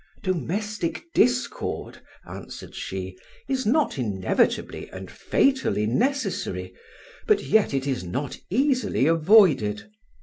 "Domestic 0.23 1.13
discord," 1.13 2.01
answered 2.25 2.73
she, 2.73 3.15
"is 3.47 3.67
not 3.67 3.99
inevitably 3.99 4.89
and 4.89 5.11
fatally 5.11 5.85
necessary, 5.85 6.73
but 7.27 7.43
yet 7.43 7.71
it 7.71 7.85
is 7.85 8.03
not 8.03 8.39
easily 8.49 9.05
avoided. 9.05 9.91